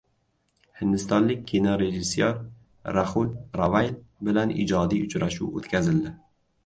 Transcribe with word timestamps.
Hindistonlik 0.79 1.43
kinorejissyor 1.51 2.33
Raxul 2.97 3.29
Ravayl 3.61 3.93
bilan 4.29 4.55
ijodiy 4.65 5.05
uchrashuv 5.11 5.61
o‘tkazildi 5.61 6.15